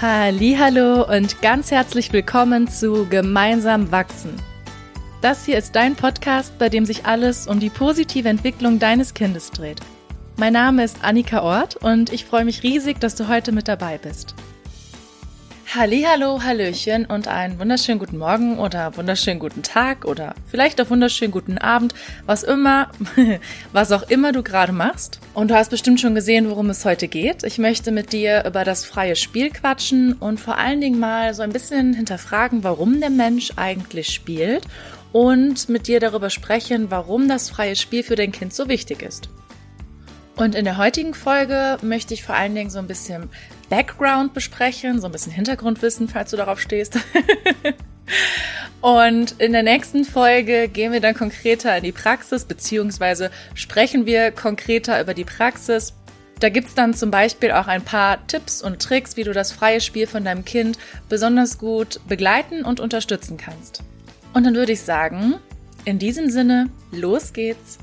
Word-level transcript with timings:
Hallo 0.00 1.02
und 1.12 1.42
ganz 1.42 1.72
herzlich 1.72 2.12
willkommen 2.12 2.68
zu 2.68 3.08
Gemeinsam 3.08 3.90
wachsen. 3.90 4.36
Das 5.22 5.44
hier 5.44 5.58
ist 5.58 5.74
dein 5.74 5.96
Podcast, 5.96 6.56
bei 6.56 6.68
dem 6.68 6.84
sich 6.84 7.04
alles 7.04 7.48
um 7.48 7.58
die 7.58 7.68
positive 7.68 8.28
Entwicklung 8.28 8.78
deines 8.78 9.12
Kindes 9.12 9.50
dreht. 9.50 9.80
Mein 10.36 10.52
Name 10.52 10.84
ist 10.84 11.02
Annika 11.02 11.42
Ort 11.42 11.74
und 11.74 12.12
ich 12.12 12.24
freue 12.24 12.44
mich 12.44 12.62
riesig, 12.62 13.00
dass 13.00 13.16
du 13.16 13.26
heute 13.26 13.50
mit 13.50 13.66
dabei 13.66 13.98
bist. 13.98 14.36
Hallo, 15.74 16.42
Hallöchen 16.42 17.04
und 17.04 17.28
einen 17.28 17.58
wunderschönen 17.58 17.98
guten 17.98 18.16
Morgen 18.16 18.58
oder 18.58 18.96
wunderschönen 18.96 19.38
guten 19.38 19.62
Tag 19.62 20.06
oder 20.06 20.34
vielleicht 20.46 20.80
auch 20.80 20.88
wunderschönen 20.88 21.30
guten 21.30 21.58
Abend, 21.58 21.92
was 22.24 22.42
immer, 22.42 22.90
was 23.74 23.92
auch 23.92 24.08
immer 24.08 24.32
du 24.32 24.42
gerade 24.42 24.72
machst. 24.72 25.20
Und 25.34 25.50
du 25.50 25.54
hast 25.54 25.70
bestimmt 25.70 26.00
schon 26.00 26.14
gesehen, 26.14 26.48
worum 26.48 26.70
es 26.70 26.86
heute 26.86 27.06
geht. 27.06 27.42
Ich 27.42 27.58
möchte 27.58 27.90
mit 27.90 28.14
dir 28.14 28.46
über 28.46 28.64
das 28.64 28.86
freie 28.86 29.14
Spiel 29.14 29.50
quatschen 29.50 30.14
und 30.14 30.40
vor 30.40 30.56
allen 30.56 30.80
Dingen 30.80 30.98
mal 30.98 31.34
so 31.34 31.42
ein 31.42 31.52
bisschen 31.52 31.92
hinterfragen, 31.92 32.64
warum 32.64 33.00
der 33.00 33.10
Mensch 33.10 33.52
eigentlich 33.56 34.08
spielt 34.08 34.64
und 35.12 35.68
mit 35.68 35.86
dir 35.86 36.00
darüber 36.00 36.30
sprechen, 36.30 36.90
warum 36.90 37.28
das 37.28 37.50
freie 37.50 37.76
Spiel 37.76 38.02
für 38.02 38.16
dein 38.16 38.32
Kind 38.32 38.54
so 38.54 38.70
wichtig 38.70 39.02
ist. 39.02 39.28
Und 40.34 40.54
in 40.54 40.64
der 40.64 40.78
heutigen 40.78 41.12
Folge 41.12 41.76
möchte 41.82 42.14
ich 42.14 42.22
vor 42.22 42.36
allen 42.36 42.54
Dingen 42.54 42.70
so 42.70 42.78
ein 42.78 42.86
bisschen 42.86 43.28
Background 43.68 44.34
besprechen, 44.34 45.00
so 45.00 45.06
ein 45.06 45.12
bisschen 45.12 45.32
Hintergrundwissen, 45.32 46.08
falls 46.08 46.30
du 46.30 46.36
darauf 46.36 46.60
stehst. 46.60 46.98
Und 48.80 49.40
in 49.40 49.52
der 49.52 49.62
nächsten 49.62 50.04
Folge 50.04 50.68
gehen 50.68 50.92
wir 50.92 51.00
dann 51.00 51.14
konkreter 51.14 51.76
in 51.76 51.84
die 51.84 51.92
Praxis, 51.92 52.44
beziehungsweise 52.44 53.30
sprechen 53.54 54.06
wir 54.06 54.30
konkreter 54.30 55.00
über 55.00 55.14
die 55.14 55.24
Praxis. 55.24 55.94
Da 56.40 56.48
gibt's 56.48 56.74
dann 56.74 56.94
zum 56.94 57.10
Beispiel 57.10 57.50
auch 57.50 57.66
ein 57.66 57.82
paar 57.82 58.24
Tipps 58.28 58.62
und 58.62 58.80
Tricks, 58.80 59.16
wie 59.16 59.24
du 59.24 59.32
das 59.32 59.50
freie 59.50 59.80
Spiel 59.80 60.06
von 60.06 60.24
deinem 60.24 60.44
Kind 60.44 60.78
besonders 61.08 61.58
gut 61.58 62.00
begleiten 62.06 62.64
und 62.64 62.78
unterstützen 62.78 63.36
kannst. 63.36 63.82
Und 64.32 64.44
dann 64.44 64.54
würde 64.54 64.72
ich 64.72 64.82
sagen, 64.82 65.34
in 65.84 65.98
diesem 65.98 66.30
Sinne, 66.30 66.70
los 66.92 67.32
geht's! 67.32 67.78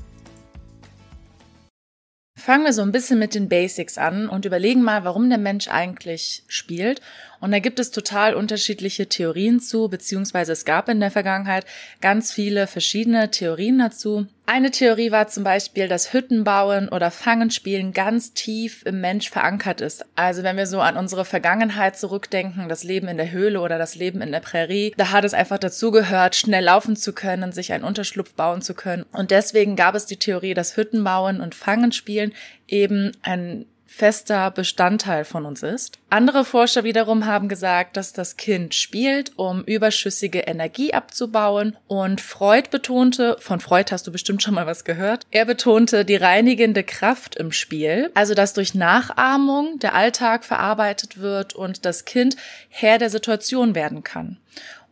Fangen 2.46 2.64
wir 2.64 2.72
so 2.72 2.82
ein 2.82 2.92
bisschen 2.92 3.18
mit 3.18 3.34
den 3.34 3.48
Basics 3.48 3.98
an 3.98 4.28
und 4.28 4.44
überlegen 4.44 4.80
mal, 4.80 5.02
warum 5.02 5.28
der 5.28 5.36
Mensch 5.36 5.66
eigentlich 5.66 6.44
spielt 6.46 7.00
und 7.40 7.52
da 7.52 7.58
gibt 7.58 7.78
es 7.78 7.90
total 7.90 8.34
unterschiedliche 8.34 9.08
Theorien 9.08 9.60
zu, 9.60 9.88
beziehungsweise 9.88 10.52
es 10.52 10.64
gab 10.64 10.88
in 10.88 11.00
der 11.00 11.10
Vergangenheit 11.10 11.66
ganz 12.00 12.32
viele 12.32 12.66
verschiedene 12.66 13.30
Theorien 13.30 13.78
dazu. 13.78 14.26
Eine 14.48 14.70
Theorie 14.70 15.10
war 15.10 15.26
zum 15.26 15.42
Beispiel, 15.42 15.88
dass 15.88 16.12
Hüttenbauen 16.12 16.88
oder 16.88 17.10
Fangenspielen 17.10 17.92
ganz 17.92 18.32
tief 18.32 18.86
im 18.86 19.00
Mensch 19.00 19.28
verankert 19.28 19.80
ist. 19.80 20.04
Also 20.14 20.44
wenn 20.44 20.56
wir 20.56 20.68
so 20.68 20.80
an 20.80 20.96
unsere 20.96 21.24
Vergangenheit 21.24 21.98
zurückdenken, 21.98 22.68
das 22.68 22.84
Leben 22.84 23.08
in 23.08 23.16
der 23.16 23.32
Höhle 23.32 23.60
oder 23.60 23.76
das 23.76 23.96
Leben 23.96 24.20
in 24.20 24.30
der 24.30 24.38
Prärie, 24.38 24.94
da 24.96 25.10
hat 25.10 25.24
es 25.24 25.34
einfach 25.34 25.58
dazugehört, 25.58 26.36
schnell 26.36 26.62
laufen 26.62 26.94
zu 26.94 27.12
können, 27.12 27.50
sich 27.50 27.72
einen 27.72 27.82
Unterschlupf 27.82 28.34
bauen 28.34 28.62
zu 28.62 28.74
können. 28.74 29.04
Und 29.12 29.32
deswegen 29.32 29.74
gab 29.74 29.96
es 29.96 30.06
die 30.06 30.16
Theorie, 30.18 30.54
dass 30.54 30.76
Hüttenbauen 30.76 31.40
und 31.40 31.56
Fangenspielen 31.56 32.32
eben 32.68 33.10
ein 33.22 33.66
fester 33.86 34.50
Bestandteil 34.50 35.24
von 35.24 35.46
uns 35.46 35.62
ist. 35.62 35.98
Andere 36.10 36.44
Forscher 36.44 36.84
wiederum 36.84 37.26
haben 37.26 37.48
gesagt, 37.48 37.96
dass 37.96 38.12
das 38.12 38.36
Kind 38.36 38.74
spielt, 38.74 39.32
um 39.36 39.62
überschüssige 39.62 40.40
Energie 40.40 40.92
abzubauen 40.92 41.76
und 41.86 42.20
Freud 42.20 42.68
betonte, 42.70 43.36
von 43.38 43.60
Freud 43.60 43.90
hast 43.92 44.06
du 44.06 44.12
bestimmt 44.12 44.42
schon 44.42 44.54
mal 44.54 44.66
was 44.66 44.84
gehört, 44.84 45.24
er 45.30 45.44
betonte 45.44 46.04
die 46.04 46.16
reinigende 46.16 46.82
Kraft 46.82 47.36
im 47.36 47.52
Spiel, 47.52 48.10
also 48.14 48.34
dass 48.34 48.54
durch 48.54 48.74
Nachahmung 48.74 49.78
der 49.78 49.94
Alltag 49.94 50.44
verarbeitet 50.44 51.20
wird 51.20 51.54
und 51.54 51.84
das 51.84 52.04
Kind 52.04 52.36
Herr 52.68 52.98
der 52.98 53.10
Situation 53.10 53.74
werden 53.74 54.02
kann. 54.02 54.38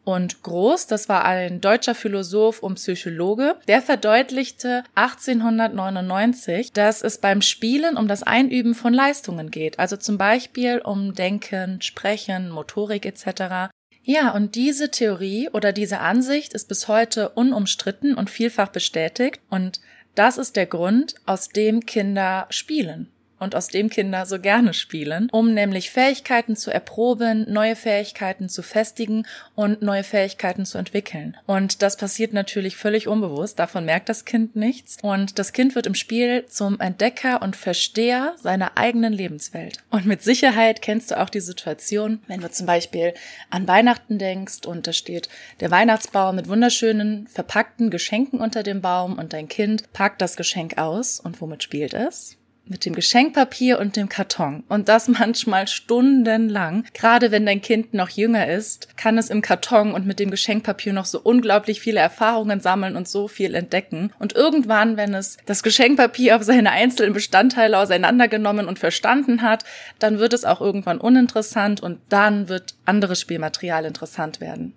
Und 0.04 0.42
Groß, 0.42 0.87
das 0.87 1.09
war 1.09 1.25
ein 1.25 1.62
deutscher 1.62 1.94
Philosoph 1.94 2.62
und 2.62 2.75
Psychologe, 2.75 3.56
der 3.69 3.81
verdeutlichte 3.81 4.84
1899, 4.94 6.72
dass 6.72 7.03
es 7.03 7.19
beim 7.19 7.41
Spielen 7.41 7.97
um 7.97 8.06
das 8.06 8.22
Einüben 8.22 8.75
von 8.75 8.93
Leistungen 8.93 9.50
geht, 9.50 9.78
also 9.78 9.97
zum 9.97 10.19
Beispiel 10.19 10.81
um 10.84 11.14
Denken, 11.14 11.81
Sprechen, 11.81 12.50
Motorik 12.50 13.06
etc. 13.06 13.72
Ja, 14.03 14.32
und 14.32 14.54
diese 14.54 14.91
Theorie 14.91 15.48
oder 15.48 15.72
diese 15.72 16.00
Ansicht 16.00 16.53
ist 16.53 16.69
bis 16.69 16.88
heute 16.88 17.31
unumstritten 17.31 18.14
und 18.14 18.28
vielfach 18.28 18.69
bestätigt. 18.69 19.41
Und 19.48 19.81
das 20.14 20.37
ist 20.37 20.56
der 20.56 20.66
Grund, 20.66 21.14
aus 21.25 21.48
dem 21.48 21.87
Kinder 21.87 22.47
spielen 22.50 23.09
und 23.44 23.55
aus 23.55 23.69
dem 23.69 23.91
Kinder 23.91 24.27
so 24.27 24.41
gerne 24.41 24.75
spielen, 24.75 25.28
um 25.31 25.55
nämlich 25.55 25.91
Fähigkeiten 25.91 26.56
zu 26.56 26.72
erproben, 26.72 27.47
neue 27.49 27.77
Fähigkeiten 27.77 28.49
zu 28.49 28.62
festigen 28.62 29.27
und 29.55 29.82
neue 29.82 30.03
Fähigkeiten 30.03 30.65
zu 30.65 30.78
entwickeln. 30.78 31.37
Und 31.47 31.82
das 31.82 31.97
passiert 31.97 32.32
natürlich 32.32 32.77
völlig 32.77 33.06
unbewusst, 33.06 33.59
davon 33.59 33.84
merkt 33.84 34.09
das 34.09 34.25
Kind 34.25 34.56
nichts 34.56 34.97
und 35.03 35.38
das 35.38 35.53
Kind 35.53 35.75
wird 35.75 35.87
im 35.87 35.94
Spiel 35.94 36.47
zum 36.47 36.81
Entdecker 36.81 37.43
und 37.43 37.55
Versteher 37.55 38.34
seiner 38.43 38.77
eigenen 38.77 39.12
Lebenswelt. 39.12 39.78
Und 39.91 40.06
mit 40.06 40.22
Sicherheit 40.22 40.82
kennst 40.82 41.11
du 41.11 41.21
auch 41.21 41.31
die 41.31 41.41
Situation, 41.41 42.21
wenn 42.26 42.41
du 42.41 42.50
zum 42.50 42.66
Beispiel 42.66 43.15
an 43.50 43.69
Weihnachten 43.69 44.19
denkst 44.19 44.66
und 44.66 44.87
da 44.87 44.93
steht 44.93 45.28
der 45.61 45.71
Weihnachtsbaum 45.71 46.37
mit 46.37 46.49
wunderschönen 46.49 47.26
verpackten 47.26 47.91
Geschenken 47.91 48.41
unter 48.41 48.62
dem 48.62 48.81
Baum 48.81 49.19
und 49.19 49.32
dein 49.32 49.49
Kind 49.49 49.93
packt 49.93 50.22
das 50.22 50.37
Geschenk 50.37 50.78
aus 50.78 51.21
und 51.21 51.41
womit 51.41 51.62
spielt 51.62 51.93
es? 51.93 52.38
Mit 52.66 52.84
dem 52.84 52.94
Geschenkpapier 52.94 53.78
und 53.78 53.97
dem 53.97 54.08
Karton. 54.08 54.64
Und 54.69 54.88
das 54.88 55.08
manchmal 55.08 55.69
stundenlang. 55.69 56.84
Gerade 56.94 57.30
wenn 57.30 57.47
dein 57.47 57.60
Kind 57.60 57.94
noch 57.94 58.08
jünger 58.08 58.48
ist, 58.48 58.97
kann 58.97 59.19
es 59.19 59.30
im 59.30 59.42
Karton 59.42 59.92
und 59.92 60.06
mit 60.06 60.19
dem 60.19 60.30
Geschenkpapier 60.30 60.92
noch 60.92 61.04
so 61.04 61.20
unglaublich 61.20 61.80
viele 61.80 62.00
Erfahrungen 62.00 62.60
sammeln 62.60 62.97
und 62.97 63.08
so 63.08 63.28
viel 63.28 63.54
entdecken. 63.54 64.12
Und 64.19 64.34
irgendwann, 64.34 64.97
wenn 64.97 65.14
es 65.14 65.36
das 65.47 65.62
Geschenkpapier 65.62 66.36
auf 66.36 66.42
seine 66.42 66.70
einzelnen 66.70 67.12
Bestandteile 67.12 67.78
auseinandergenommen 67.78 68.66
und 68.66 68.78
verstanden 68.78 69.42
hat, 69.42 69.64
dann 69.98 70.19
wird 70.19 70.32
es 70.32 70.44
auch 70.44 70.60
irgendwann 70.60 70.98
uninteressant 70.98 71.82
und 71.82 72.00
dann 72.08 72.48
wird 72.48 72.75
anderes 72.84 73.20
Spielmaterial 73.20 73.84
interessant 73.84 74.41
werden. 74.41 74.75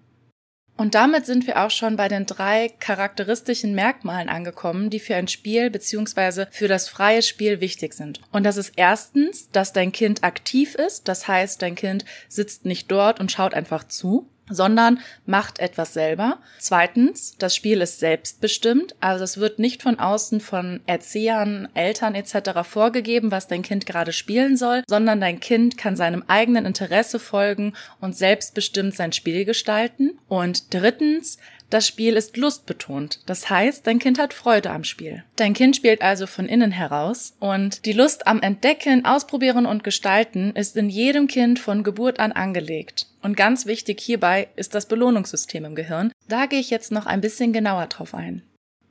Und 0.78 0.94
damit 0.94 1.26
sind 1.26 1.48
wir 1.48 1.64
auch 1.64 1.72
schon 1.72 1.96
bei 1.96 2.08
den 2.08 2.28
drei 2.28 2.70
charakteristischen 2.80 3.74
Merkmalen 3.74 4.30
angekommen, 4.30 4.90
die 4.92 5.00
für 5.00 5.16
ein 5.16 5.28
Spiel 5.28 5.72
bzw. 5.72 6.46
für 6.52 6.68
das 6.68 6.88
freie 6.88 7.24
Spiel 7.24 7.60
wichtig 7.60 7.94
sind. 7.96 8.22
Und 8.32 8.44
das 8.44 8.58
ist 8.58 8.74
erstens, 8.76 9.50
dass 9.52 9.74
dein 9.74 9.92
Kind 9.92 10.24
aktiv 10.24 10.76
ist, 10.76 11.08
das 11.08 11.28
heißt, 11.28 11.62
dein 11.62 11.76
Kind 11.76 12.06
sitzt 12.30 12.66
nicht 12.66 12.92
dort 12.92 13.20
und 13.20 13.32
schaut 13.32 13.56
einfach 13.56 13.86
zu 13.86 14.30
sondern 14.50 15.00
macht 15.26 15.60
etwas 15.60 15.94
selber. 15.94 16.40
Zweitens, 16.60 17.36
das 17.38 17.56
Spiel 17.56 17.82
ist 17.82 18.00
selbstbestimmt, 18.00 18.96
also 19.00 19.24
es 19.24 19.38
wird 19.38 19.60
nicht 19.60 19.84
von 19.84 20.00
außen 20.00 20.40
von 20.42 20.82
Erziehern, 20.86 21.70
Eltern 21.74 22.16
etc. 22.16 22.62
vorgegeben, 22.64 23.32
was 23.32 23.48
dein 23.48 23.62
Kind 23.62 23.86
gerade 23.86 24.14
spielen 24.14 24.58
soll, 24.58 24.84
sondern 24.88 25.22
dein 25.22 25.40
Kind 25.40 25.78
kann 25.78 25.96
seinem 25.96 26.24
eigenen 26.28 26.66
Interesse 26.66 27.20
folgen 27.20 27.74
und 28.00 28.16
selbstbestimmt 28.16 28.96
sein 28.96 29.14
Spiel 29.14 29.46
gestalten. 29.46 30.18
Und 30.28 30.74
drittens, 30.74 31.38
das 31.70 31.86
Spiel 31.86 32.16
ist 32.16 32.38
lustbetont. 32.38 33.20
Das 33.26 33.50
heißt, 33.50 33.86
dein 33.86 34.00
Kind 34.00 34.20
hat 34.20 34.34
Freude 34.34 34.70
am 34.72 34.86
Spiel. 34.86 35.24
Dein 35.36 35.54
Kind 35.54 35.76
spielt 35.76 36.02
also 36.02 36.26
von 36.26 36.48
innen 36.48 36.72
heraus 36.72 37.36
und 37.40 37.86
die 37.86 37.92
Lust 37.92 38.26
am 38.26 38.42
Entdecken, 38.42 39.06
Ausprobieren 39.06 39.66
und 39.66 39.84
Gestalten 39.84 40.54
ist 40.56 40.78
in 40.78 40.90
jedem 40.90 41.28
Kind 41.28 41.60
von 41.60 41.84
Geburt 41.84 42.20
an 42.20 42.32
angelegt. 42.32 43.07
Und 43.28 43.36
ganz 43.36 43.66
wichtig 43.66 44.00
hierbei 44.00 44.48
ist 44.56 44.74
das 44.74 44.86
Belohnungssystem 44.86 45.66
im 45.66 45.76
Gehirn. 45.76 46.14
Da 46.30 46.46
gehe 46.46 46.62
ich 46.62 46.70
jetzt 46.70 46.94
noch 46.94 47.06
ein 47.06 47.20
bisschen 47.20 47.52
genauer 47.52 47.88
drauf 47.88 48.14
ein. 48.14 48.42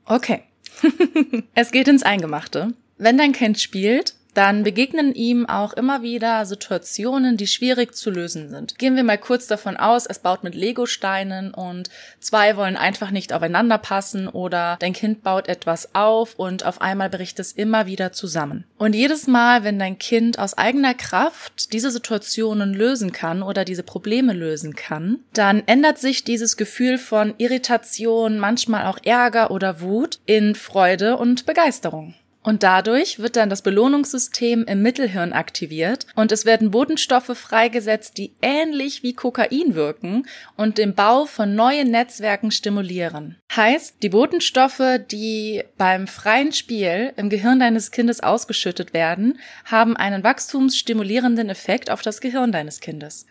Okay. 0.05 0.43
es 1.55 1.71
geht 1.71 1.87
ins 1.87 2.03
Eingemachte. 2.03 2.75
Wenn 2.99 3.17
dein 3.17 3.31
Kind 3.31 3.59
spielt, 3.59 4.13
dann 4.37 4.61
begegnen 4.61 5.15
ihm 5.15 5.47
auch 5.47 5.73
immer 5.73 6.03
wieder 6.03 6.45
Situationen, 6.45 7.37
die 7.37 7.47
schwierig 7.47 7.95
zu 7.95 8.11
lösen 8.11 8.49
sind. 8.49 8.77
Gehen 8.77 8.95
wir 8.95 9.03
mal 9.03 9.17
kurz 9.17 9.47
davon 9.47 9.77
aus, 9.77 10.05
es 10.05 10.19
baut 10.19 10.43
mit 10.43 10.53
Legosteinen 10.53 11.55
und 11.55 11.89
zwei 12.19 12.55
wollen 12.55 12.77
einfach 12.77 13.09
nicht 13.09 13.33
aufeinander 13.33 13.79
passen 13.79 14.27
oder 14.27 14.77
dein 14.79 14.93
Kind 14.93 15.23
baut 15.23 15.47
etwas 15.47 15.95
auf 15.95 16.35
und 16.35 16.63
auf 16.65 16.81
einmal 16.81 17.09
bricht 17.09 17.39
es 17.39 17.51
immer 17.51 17.87
wieder 17.87 18.11
zusammen. 18.11 18.65
Und 18.77 18.93
jedes 18.93 19.25
Mal, 19.25 19.63
wenn 19.63 19.79
dein 19.79 19.97
Kind 19.97 20.37
aus 20.37 20.55
eigener 20.55 20.93
Kraft 20.93 21.73
diese 21.73 21.89
Situationen 21.89 22.75
lösen 22.75 23.11
kann 23.11 23.41
oder 23.41 23.65
diese 23.65 23.81
Probleme 23.81 24.33
lösen 24.33 24.75
kann, 24.75 25.17
dann 25.33 25.63
ändert 25.65 25.97
sich 25.97 26.23
dieses 26.23 26.57
Gefühl 26.57 26.99
von 26.99 27.33
Irritation, 27.39 28.37
manchmal 28.37 28.85
auch 28.85 28.99
Ärger 29.03 29.49
oder 29.49 29.81
Wut 29.81 30.19
in 30.27 30.53
Freude 30.53 31.17
und 31.17 31.47
Begeisterung. 31.47 32.13
Und 32.47 32.63
dadurch 32.63 33.19
wird 33.19 33.35
dann 33.35 33.49
das 33.49 33.61
Belohnungssystem 33.61 34.63
im 34.63 34.81
Mittelhirn 34.81 35.33
aktiviert 35.33 36.07
und 36.15 36.31
es 36.31 36.45
werden 36.45 36.71
Botenstoffe 36.71 37.37
freigesetzt, 37.37 38.17
die 38.17 38.31
ähnlich 38.41 39.03
wie 39.03 39.11
Kokain 39.11 39.75
wirken 39.75 40.25
und 40.55 40.77
den 40.77 40.95
Bau 40.95 41.25
von 41.25 41.55
neuen 41.55 41.91
Netzwerken 41.91 42.51
stimulieren. 42.51 43.35
Heißt, 43.53 43.97
die 44.01 44.07
Botenstoffe, 44.07 45.01
die 45.11 45.65
beim 45.77 46.07
freien 46.07 46.53
Spiel 46.53 47.11
im 47.17 47.29
Gehirn 47.29 47.59
deines 47.59 47.91
Kindes 47.91 48.21
ausgeschüttet 48.21 48.93
werden, 48.93 49.39
haben 49.65 49.97
einen 49.97 50.23
wachstumsstimulierenden 50.23 51.49
Effekt 51.49 51.91
auf 51.91 52.01
das 52.01 52.21
Gehirn 52.21 52.53
deines 52.53 52.79
Kindes. 52.79 53.25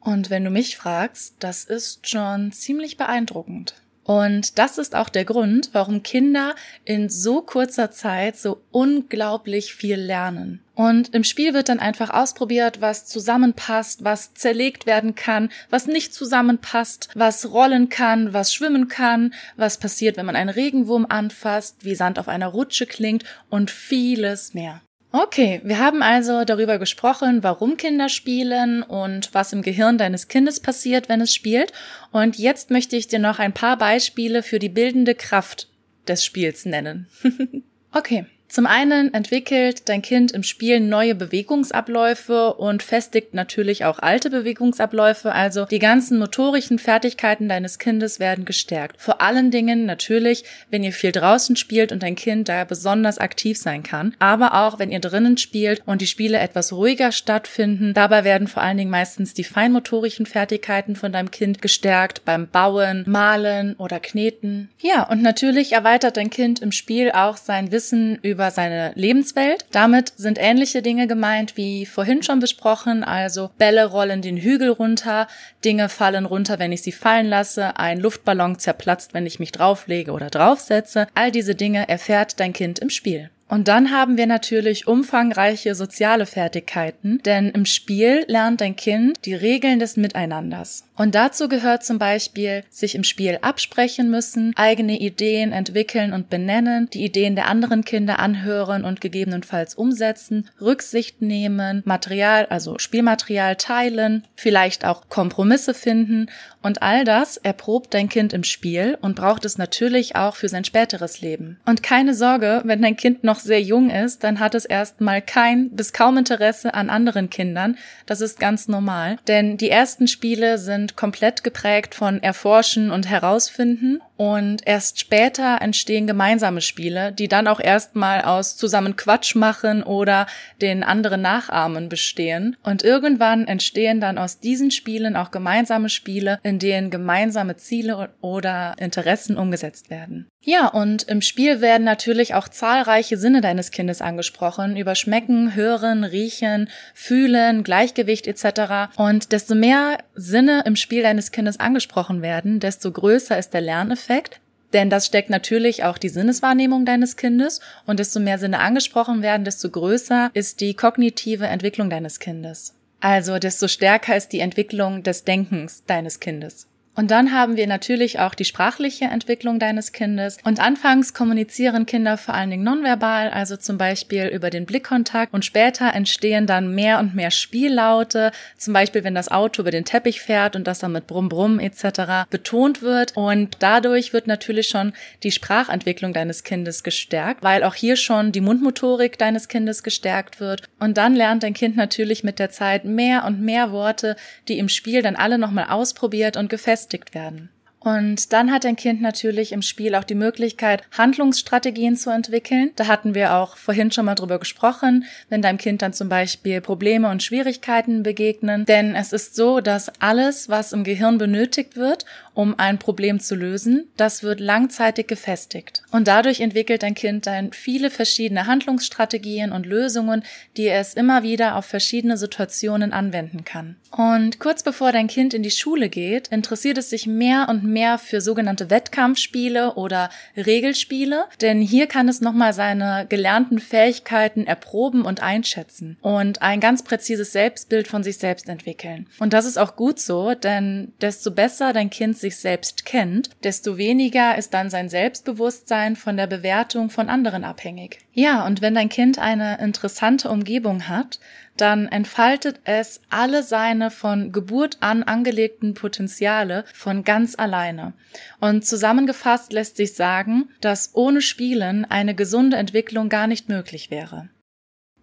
Und 0.00 0.30
wenn 0.30 0.44
du 0.44 0.50
mich 0.50 0.78
fragst, 0.78 1.34
das 1.40 1.64
ist 1.64 2.08
schon 2.08 2.52
ziemlich 2.52 2.96
beeindruckend. 2.96 3.74
Und 4.10 4.58
das 4.58 4.76
ist 4.76 4.96
auch 4.96 5.08
der 5.08 5.24
Grund, 5.24 5.70
warum 5.72 6.02
Kinder 6.02 6.56
in 6.84 7.08
so 7.08 7.42
kurzer 7.42 7.92
Zeit 7.92 8.36
so 8.36 8.60
unglaublich 8.72 9.72
viel 9.72 10.00
lernen. 10.00 10.64
Und 10.74 11.14
im 11.14 11.22
Spiel 11.22 11.54
wird 11.54 11.68
dann 11.68 11.78
einfach 11.78 12.10
ausprobiert, 12.10 12.80
was 12.80 13.06
zusammenpasst, 13.06 14.02
was 14.02 14.34
zerlegt 14.34 14.84
werden 14.84 15.14
kann, 15.14 15.48
was 15.68 15.86
nicht 15.86 16.12
zusammenpasst, 16.12 17.08
was 17.14 17.52
rollen 17.52 17.88
kann, 17.88 18.32
was 18.32 18.52
schwimmen 18.52 18.88
kann, 18.88 19.32
was 19.56 19.78
passiert, 19.78 20.16
wenn 20.16 20.26
man 20.26 20.34
einen 20.34 20.50
Regenwurm 20.50 21.06
anfasst, 21.08 21.84
wie 21.84 21.94
Sand 21.94 22.18
auf 22.18 22.26
einer 22.26 22.48
Rutsche 22.48 22.86
klingt 22.86 23.22
und 23.48 23.70
vieles 23.70 24.54
mehr. 24.54 24.80
Okay, 25.12 25.60
wir 25.64 25.78
haben 25.78 26.02
also 26.02 26.44
darüber 26.44 26.78
gesprochen, 26.78 27.42
warum 27.42 27.76
Kinder 27.76 28.08
spielen 28.08 28.84
und 28.84 29.34
was 29.34 29.52
im 29.52 29.62
Gehirn 29.62 29.98
deines 29.98 30.28
Kindes 30.28 30.60
passiert, 30.60 31.08
wenn 31.08 31.20
es 31.20 31.34
spielt. 31.34 31.72
Und 32.12 32.38
jetzt 32.38 32.70
möchte 32.70 32.96
ich 32.96 33.08
dir 33.08 33.18
noch 33.18 33.40
ein 33.40 33.52
paar 33.52 33.76
Beispiele 33.76 34.44
für 34.44 34.60
die 34.60 34.68
bildende 34.68 35.16
Kraft 35.16 35.68
des 36.06 36.24
Spiels 36.24 36.64
nennen. 36.64 37.08
okay. 37.92 38.26
Zum 38.50 38.66
einen 38.66 39.14
entwickelt 39.14 39.88
dein 39.88 40.02
Kind 40.02 40.32
im 40.32 40.42
Spiel 40.42 40.80
neue 40.80 41.14
Bewegungsabläufe 41.14 42.54
und 42.54 42.82
festigt 42.82 43.32
natürlich 43.32 43.84
auch 43.84 44.00
alte 44.00 44.28
Bewegungsabläufe, 44.28 45.30
also 45.30 45.66
die 45.66 45.78
ganzen 45.78 46.18
motorischen 46.18 46.80
Fertigkeiten 46.80 47.48
deines 47.48 47.78
Kindes 47.78 48.18
werden 48.18 48.44
gestärkt. 48.44 49.00
Vor 49.00 49.20
allen 49.20 49.52
Dingen 49.52 49.86
natürlich, 49.86 50.42
wenn 50.68 50.82
ihr 50.82 50.92
viel 50.92 51.12
draußen 51.12 51.54
spielt 51.54 51.92
und 51.92 52.02
dein 52.02 52.16
Kind 52.16 52.48
da 52.48 52.64
besonders 52.64 53.18
aktiv 53.18 53.56
sein 53.56 53.84
kann, 53.84 54.16
aber 54.18 54.54
auch 54.54 54.80
wenn 54.80 54.90
ihr 54.90 54.98
drinnen 54.98 55.38
spielt 55.38 55.82
und 55.86 56.00
die 56.00 56.08
Spiele 56.08 56.38
etwas 56.40 56.72
ruhiger 56.72 57.12
stattfinden. 57.12 57.94
Dabei 57.94 58.24
werden 58.24 58.48
vor 58.48 58.64
allen 58.64 58.78
Dingen 58.78 58.90
meistens 58.90 59.32
die 59.32 59.44
feinmotorischen 59.44 60.26
Fertigkeiten 60.26 60.96
von 60.96 61.12
deinem 61.12 61.30
Kind 61.30 61.62
gestärkt 61.62 62.24
beim 62.24 62.48
Bauen, 62.48 63.04
Malen 63.06 63.76
oder 63.76 64.00
Kneten. 64.00 64.70
Ja, 64.80 65.04
und 65.04 65.22
natürlich 65.22 65.70
erweitert 65.70 66.16
dein 66.16 66.30
Kind 66.30 66.58
im 66.58 66.72
Spiel 66.72 67.12
auch 67.12 67.36
sein 67.36 67.70
Wissen 67.70 68.18
über 68.22 68.39
über 68.40 68.50
seine 68.50 68.92
Lebenswelt. 68.94 69.66
Damit 69.70 70.14
sind 70.16 70.38
ähnliche 70.40 70.80
Dinge 70.80 71.06
gemeint 71.06 71.58
wie 71.58 71.84
vorhin 71.84 72.22
schon 72.22 72.40
besprochen, 72.40 73.04
also 73.04 73.50
Bälle 73.58 73.84
rollen 73.84 74.22
den 74.22 74.38
Hügel 74.38 74.70
runter, 74.70 75.28
Dinge 75.62 75.90
fallen 75.90 76.24
runter, 76.24 76.58
wenn 76.58 76.72
ich 76.72 76.80
sie 76.80 76.92
fallen 76.92 77.26
lasse, 77.26 77.76
ein 77.76 78.00
Luftballon 78.00 78.58
zerplatzt, 78.58 79.12
wenn 79.12 79.26
ich 79.26 79.40
mich 79.40 79.52
drauflege 79.52 80.12
oder 80.12 80.30
draufsetze. 80.30 81.06
All 81.14 81.30
diese 81.30 81.54
Dinge 81.54 81.86
erfährt 81.86 82.40
dein 82.40 82.54
Kind 82.54 82.78
im 82.78 82.88
Spiel. 82.88 83.28
Und 83.50 83.68
dann 83.68 83.90
haben 83.90 84.16
wir 84.16 84.26
natürlich 84.26 84.86
umfangreiche 84.86 85.74
soziale 85.74 86.24
Fertigkeiten, 86.24 87.20
denn 87.24 87.50
im 87.50 87.66
Spiel 87.66 88.24
lernt 88.26 88.62
dein 88.62 88.76
Kind 88.76 89.18
die 89.26 89.34
Regeln 89.34 89.80
des 89.80 89.98
Miteinanders. 89.98 90.84
Und 91.00 91.14
dazu 91.14 91.48
gehört 91.48 91.82
zum 91.82 91.98
Beispiel, 91.98 92.62
sich 92.68 92.94
im 92.94 93.04
Spiel 93.04 93.38
absprechen 93.40 94.10
müssen, 94.10 94.52
eigene 94.56 95.00
Ideen 95.00 95.50
entwickeln 95.50 96.12
und 96.12 96.28
benennen, 96.28 96.90
die 96.90 97.02
Ideen 97.02 97.36
der 97.36 97.46
anderen 97.46 97.86
Kinder 97.86 98.18
anhören 98.18 98.84
und 98.84 99.00
gegebenenfalls 99.00 99.74
umsetzen, 99.74 100.50
Rücksicht 100.60 101.22
nehmen, 101.22 101.80
Material, 101.86 102.44
also 102.50 102.78
Spielmaterial 102.78 103.56
teilen, 103.56 104.26
vielleicht 104.36 104.84
auch 104.84 105.08
Kompromisse 105.08 105.72
finden 105.72 106.26
und 106.62 106.82
all 106.82 107.04
das 107.04 107.38
erprobt 107.38 107.94
dein 107.94 108.10
Kind 108.10 108.34
im 108.34 108.44
Spiel 108.44 108.98
und 109.00 109.16
braucht 109.16 109.46
es 109.46 109.56
natürlich 109.56 110.16
auch 110.16 110.36
für 110.36 110.50
sein 110.50 110.64
späteres 110.64 111.22
Leben. 111.22 111.58
Und 111.64 111.82
keine 111.82 112.14
Sorge, 112.14 112.60
wenn 112.64 112.82
dein 112.82 112.96
Kind 112.96 113.24
noch 113.24 113.40
sehr 113.40 113.62
jung 113.62 113.88
ist, 113.88 114.22
dann 114.24 114.40
hat 114.40 114.54
es 114.54 114.66
erstmal 114.66 115.22
kein 115.22 115.70
bis 115.70 115.94
kaum 115.94 116.18
Interesse 116.18 116.74
an 116.74 116.90
anderen 116.90 117.30
Kindern. 117.30 117.78
Das 118.04 118.20
ist 118.20 118.38
ganz 118.38 118.68
normal. 118.68 119.16
Denn 119.26 119.56
die 119.56 119.70
ersten 119.70 120.06
Spiele 120.06 120.58
sind 120.58 120.89
komplett 120.96 121.44
geprägt 121.44 121.94
von 121.94 122.22
Erforschen 122.22 122.90
und 122.90 123.08
Herausfinden 123.08 124.00
und 124.20 124.66
erst 124.66 125.00
später 125.00 125.62
entstehen 125.62 126.06
gemeinsame 126.06 126.60
Spiele, 126.60 127.10
die 127.10 127.26
dann 127.26 127.48
auch 127.48 127.58
erstmal 127.58 128.20
aus 128.20 128.54
zusammen 128.54 128.94
Quatsch 128.94 129.34
machen 129.34 129.82
oder 129.82 130.26
den 130.60 130.82
anderen 130.82 131.22
nachahmen 131.22 131.88
bestehen. 131.88 132.54
Und 132.62 132.82
irgendwann 132.82 133.46
entstehen 133.46 133.98
dann 133.98 134.18
aus 134.18 134.38
diesen 134.38 134.72
Spielen 134.72 135.16
auch 135.16 135.30
gemeinsame 135.30 135.88
Spiele, 135.88 136.38
in 136.42 136.58
denen 136.58 136.90
gemeinsame 136.90 137.56
Ziele 137.56 138.10
oder 138.20 138.74
Interessen 138.78 139.38
umgesetzt 139.38 139.88
werden. 139.88 140.28
Ja, 140.42 140.68
und 140.68 141.02
im 141.02 141.20
Spiel 141.20 141.60
werden 141.62 141.84
natürlich 141.84 142.34
auch 142.34 142.48
zahlreiche 142.48 143.18
Sinne 143.18 143.42
deines 143.42 143.70
Kindes 143.70 144.00
angesprochen, 144.00 144.76
über 144.76 144.94
Schmecken, 144.94 145.54
Hören, 145.54 146.02
Riechen, 146.04 146.68
Fühlen, 146.94 147.62
Gleichgewicht 147.62 148.26
etc. 148.26 148.94
Und 148.96 149.32
desto 149.32 149.54
mehr 149.54 149.98
Sinne 150.14 150.62
im 150.66 150.76
Spiel 150.76 151.02
deines 151.02 151.30
Kindes 151.30 151.60
angesprochen 151.60 152.22
werden, 152.22 152.58
desto 152.58 152.90
größer 152.90 153.38
ist 153.38 153.52
der 153.52 153.60
Lerneffekt 153.60 154.09
Effekt, 154.10 154.40
denn 154.72 154.90
das 154.90 155.06
steckt 155.06 155.30
natürlich 155.30 155.84
auch 155.84 155.96
die 155.96 156.08
Sinneswahrnehmung 156.08 156.84
deines 156.84 157.16
Kindes 157.16 157.60
und 157.86 158.00
desto 158.00 158.18
mehr 158.18 158.38
Sinne 158.38 158.58
angesprochen 158.58 159.22
werden, 159.22 159.44
desto 159.44 159.70
größer 159.70 160.30
ist 160.34 160.60
die 160.60 160.74
kognitive 160.74 161.46
Entwicklung 161.46 161.90
deines 161.90 162.18
Kindes. 162.18 162.74
Also 163.00 163.38
desto 163.38 163.68
stärker 163.68 164.16
ist 164.16 164.32
die 164.32 164.40
Entwicklung 164.40 165.02
des 165.02 165.24
Denkens 165.24 165.84
deines 165.86 166.20
Kindes. 166.20 166.66
Und 166.96 167.10
dann 167.10 167.32
haben 167.32 167.56
wir 167.56 167.66
natürlich 167.66 168.18
auch 168.18 168.34
die 168.34 168.44
sprachliche 168.44 169.04
Entwicklung 169.06 169.58
deines 169.58 169.92
Kindes. 169.92 170.38
Und 170.44 170.60
anfangs 170.60 171.14
kommunizieren 171.14 171.86
Kinder 171.86 172.18
vor 172.18 172.34
allen 172.34 172.50
Dingen 172.50 172.64
nonverbal, 172.64 173.30
also 173.30 173.56
zum 173.56 173.78
Beispiel 173.78 174.26
über 174.26 174.50
den 174.50 174.66
Blickkontakt. 174.66 175.32
Und 175.32 175.44
später 175.44 175.94
entstehen 175.94 176.46
dann 176.46 176.74
mehr 176.74 176.98
und 176.98 177.14
mehr 177.14 177.30
Spiellaute, 177.30 178.32
zum 178.58 178.74
Beispiel 178.74 179.04
wenn 179.04 179.14
das 179.14 179.30
Auto 179.30 179.62
über 179.62 179.70
den 179.70 179.84
Teppich 179.84 180.20
fährt 180.20 180.56
und 180.56 180.66
das 180.66 180.80
dann 180.80 180.92
mit 180.92 181.06
Brumm 181.06 181.28
Brumm 181.28 181.60
etc. 181.60 182.28
betont 182.28 182.82
wird. 182.82 183.16
Und 183.16 183.56
dadurch 183.60 184.12
wird 184.12 184.26
natürlich 184.26 184.68
schon 184.68 184.92
die 185.22 185.30
Sprachentwicklung 185.30 186.12
deines 186.12 186.42
Kindes 186.42 186.82
gestärkt, 186.82 187.42
weil 187.42 187.62
auch 187.62 187.74
hier 187.74 187.96
schon 187.96 188.32
die 188.32 188.40
Mundmotorik 188.40 189.16
deines 189.16 189.48
Kindes 189.48 189.84
gestärkt 189.84 190.40
wird. 190.40 190.64
Und 190.80 190.98
dann 190.98 191.14
lernt 191.14 191.44
dein 191.44 191.54
Kind 191.54 191.76
natürlich 191.76 192.24
mit 192.24 192.38
der 192.38 192.50
Zeit 192.50 192.84
mehr 192.84 193.24
und 193.24 193.40
mehr 193.40 193.70
Worte, 193.70 194.16
die 194.48 194.58
im 194.58 194.68
Spiel 194.68 195.02
dann 195.02 195.16
alle 195.16 195.38
nochmal 195.38 195.66
ausprobiert 195.70 196.36
und 196.36 196.50
gefestigt 196.50 196.79
beschäftigt 196.80 197.14
werden. 197.14 197.50
Und 197.80 198.34
dann 198.34 198.52
hat 198.52 198.66
ein 198.66 198.76
Kind 198.76 199.00
natürlich 199.00 199.52
im 199.52 199.62
Spiel 199.62 199.94
auch 199.94 200.04
die 200.04 200.14
Möglichkeit, 200.14 200.82
Handlungsstrategien 200.96 201.96
zu 201.96 202.10
entwickeln. 202.10 202.70
Da 202.76 202.86
hatten 202.86 203.14
wir 203.14 203.34
auch 203.34 203.56
vorhin 203.56 203.90
schon 203.90 204.04
mal 204.04 204.14
drüber 204.14 204.38
gesprochen, 204.38 205.04
wenn 205.30 205.40
deinem 205.40 205.56
Kind 205.56 205.80
dann 205.80 205.94
zum 205.94 206.10
Beispiel 206.10 206.60
Probleme 206.60 207.10
und 207.10 207.22
Schwierigkeiten 207.22 208.02
begegnen. 208.02 208.66
Denn 208.66 208.94
es 208.94 209.14
ist 209.14 209.34
so, 209.34 209.60
dass 209.60 209.90
alles, 210.00 210.50
was 210.50 210.74
im 210.74 210.84
Gehirn 210.84 211.16
benötigt 211.16 211.76
wird, 211.76 212.04
um 212.34 212.58
ein 212.58 212.78
Problem 212.78 213.18
zu 213.18 213.34
lösen, 213.34 213.88
das 213.96 214.22
wird 214.22 214.40
langzeitig 214.40 215.08
gefestigt. 215.08 215.82
Und 215.90 216.06
dadurch 216.06 216.40
entwickelt 216.40 216.82
dein 216.82 216.94
Kind 216.94 217.26
dann 217.26 217.52
viele 217.52 217.90
verschiedene 217.90 218.46
Handlungsstrategien 218.46 219.52
und 219.52 219.66
Lösungen, 219.66 220.22
die 220.56 220.68
es 220.68 220.94
immer 220.94 221.22
wieder 221.22 221.56
auf 221.56 221.64
verschiedene 221.64 222.16
Situationen 222.16 222.92
anwenden 222.92 223.44
kann. 223.44 223.76
Und 223.90 224.38
kurz 224.38 224.62
bevor 224.62 224.92
dein 224.92 225.08
Kind 225.08 225.34
in 225.34 225.42
die 225.42 225.50
Schule 225.50 225.88
geht, 225.88 226.28
interessiert 226.28 226.78
es 226.78 226.90
sich 226.90 227.06
mehr 227.06 227.48
und 227.48 227.64
für 227.98 228.20
sogenannte 228.20 228.70
Wettkampfspiele 228.70 229.74
oder 229.74 230.10
Regelspiele, 230.36 231.24
denn 231.40 231.60
hier 231.60 231.86
kann 231.86 232.08
es 232.08 232.20
nochmal 232.20 232.52
seine 232.52 233.06
gelernten 233.08 233.58
Fähigkeiten 233.58 234.46
erproben 234.46 235.02
und 235.02 235.22
einschätzen 235.22 235.96
und 236.00 236.42
ein 236.42 236.60
ganz 236.60 236.82
präzises 236.82 237.32
Selbstbild 237.32 237.88
von 237.88 238.02
sich 238.02 238.18
selbst 238.18 238.48
entwickeln. 238.48 239.06
Und 239.18 239.32
das 239.32 239.46
ist 239.46 239.58
auch 239.58 239.76
gut 239.76 240.00
so, 240.00 240.34
denn 240.34 240.92
desto 241.00 241.30
besser 241.30 241.72
dein 241.72 241.90
Kind 241.90 242.18
sich 242.18 242.36
selbst 242.36 242.84
kennt, 242.84 243.30
desto 243.44 243.76
weniger 243.76 244.36
ist 244.36 244.54
dann 244.54 244.70
sein 244.70 244.88
Selbstbewusstsein 244.88 245.96
von 245.96 246.16
der 246.16 246.26
Bewertung 246.26 246.90
von 246.90 247.08
anderen 247.08 247.44
abhängig. 247.44 247.98
Ja, 248.12 248.44
und 248.46 248.60
wenn 248.60 248.74
dein 248.74 248.88
Kind 248.88 249.18
eine 249.18 249.58
interessante 249.60 250.28
Umgebung 250.28 250.88
hat, 250.88 251.20
dann 251.56 251.88
entfaltet 251.88 252.60
es 252.64 253.00
alle 253.10 253.42
seine 253.42 253.90
von 253.90 254.32
Geburt 254.32 254.78
an 254.80 255.02
angelegten 255.02 255.74
Potenziale 255.74 256.64
von 256.72 257.04
ganz 257.04 257.34
alleine. 257.38 257.92
Und 258.40 258.64
zusammengefasst 258.64 259.52
lässt 259.52 259.76
sich 259.76 259.94
sagen, 259.94 260.48
dass 260.60 260.90
ohne 260.94 261.22
Spielen 261.22 261.84
eine 261.84 262.14
gesunde 262.14 262.56
Entwicklung 262.56 263.08
gar 263.08 263.26
nicht 263.26 263.48
möglich 263.48 263.90
wäre. 263.90 264.30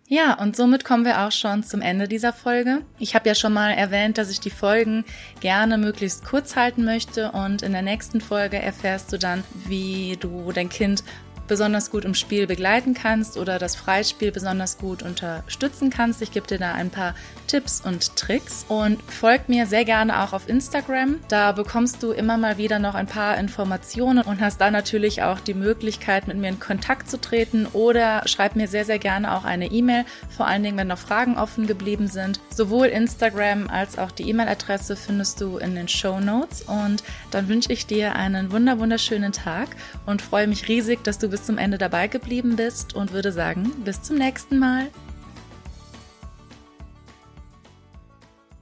Ja, 0.10 0.40
und 0.40 0.56
somit 0.56 0.86
kommen 0.86 1.04
wir 1.04 1.22
auch 1.24 1.34
schon 1.34 1.64
zum 1.64 1.82
Ende 1.82 2.08
dieser 2.08 2.32
Folge. 2.32 2.82
Ich 2.98 3.14
habe 3.14 3.28
ja 3.28 3.36
schon 3.36 3.52
mal 3.52 3.72
erwähnt, 3.72 4.18
dass 4.18 4.32
ich 4.32 4.40
die 4.40 4.50
Folgen 4.50 5.04
gerne 5.42 5.78
möglichst 5.78 6.24
kurz 6.24 6.56
halten 6.56 6.86
möchte 6.86 7.34
und 7.34 7.62
in 7.62 7.74
der 7.74 7.82
nächsten 7.82 8.22
Folge 8.22 8.58
erfährst 8.58 9.12
du 9.12 9.20
dann, 9.20 9.44
wie 9.66 10.16
du 10.18 10.54
dein 10.54 10.70
Kind 10.70 11.04
besonders 11.48 11.92
gut 11.92 12.06
im 12.06 12.14
Spiel 12.14 12.48
begleiten 12.48 12.94
kannst 12.94 13.38
oder 13.38 13.60
das 13.60 13.76
Freispiel 13.76 14.32
besonders 14.32 14.78
gut 14.78 15.04
unterstützen 15.04 15.90
kannst. 15.90 16.22
Ich 16.22 16.32
gebe 16.32 16.48
dir 16.48 16.58
da 16.58 16.74
ein 16.74 16.90
paar 16.90 17.16
Tipps 17.48 17.82
und 17.82 18.16
Tricks 18.16 18.66
und 18.68 19.02
folg 19.04 19.50
mir 19.50 19.66
sehr 19.66 19.86
gerne 19.86 20.22
auch 20.22 20.34
auf 20.34 20.50
Instagram. 20.50 21.20
Da 21.30 21.54
bekommst 21.54 22.04
du 22.04 22.12
immer 22.12 22.38
mal 22.38 22.58
wieder 22.58 22.80
noch 22.80 22.96
ein 22.96 23.08
paar 23.08 23.38
Informationen 23.38 24.24
und 24.24 24.42
hast 24.42 24.60
da 24.60 24.70
natürlich 24.72 25.24
auch 25.24 25.40
die 25.40 25.54
Möglichkeit, 25.54 26.28
mit 26.28 26.38
mir 26.38 26.50
in 26.50 26.60
Kontakt 26.60 27.10
zu 27.10 27.20
treten 27.20 27.66
oder 27.74 28.24
schreib 28.26 28.56
mir 28.56 28.68
sehr, 28.68 28.86
sehr 28.86 29.00
gerne 29.00 29.34
auch 29.36 29.46
eine 29.46 29.72
E-Mail, 29.72 30.06
vor 30.36 30.48
allen 30.48 30.64
Dingen, 30.64 30.78
wenn 30.78 30.88
noch 30.88 30.98
Fragen 30.98 31.38
offen 31.38 31.68
geblieben 31.68 32.08
sind. 32.08 32.40
Sowohl 32.54 32.88
Instagram 32.88 33.70
als 33.70 33.98
auch 33.98 34.12
die 34.12 34.30
E-Mail-Adresse 34.30 34.96
findest 34.96 35.40
du 35.42 35.58
in 35.58 35.76
den 35.76 35.88
Show 35.88 36.20
Notes 36.20 36.64
und 36.64 37.04
dann 37.32 37.48
wünsche 37.48 37.72
ich 37.72 37.86
dir 37.86 38.16
einen 38.16 38.52
wunder 38.52 38.80
wunderschönen 38.80 39.32
Tag 39.32 39.70
und 40.06 40.22
freue 40.22 40.48
mich 40.48 40.68
riesig, 40.68 41.04
dass 41.04 41.18
du 41.18 41.30
bis 41.38 41.46
zum 41.46 41.60
Ende 41.60 41.78
dabei 41.78 42.08
geblieben 42.08 42.56
bist 42.56 42.96
und 42.96 43.12
würde 43.12 43.32
sagen, 43.32 43.72
bis 43.86 44.02
zum 44.02 44.18
nächsten 44.18 44.58
Mal. 44.58 44.88